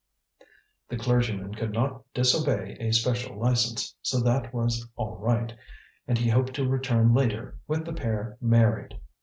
The 0.89 0.97
clergyman 0.97 1.53
could 1.53 1.73
not 1.73 2.01
disobey 2.11 2.75
a 2.79 2.91
special 2.91 3.37
license, 3.37 3.95
so 4.01 4.19
that 4.21 4.51
was 4.51 4.87
all 4.95 5.15
right, 5.17 5.55
and 6.07 6.17
he 6.17 6.27
hoped 6.31 6.55
to 6.55 6.67
return 6.67 7.13
later 7.13 7.59
with 7.67 7.85
the 7.85 7.93
pair 7.93 8.35
married. 8.41 8.99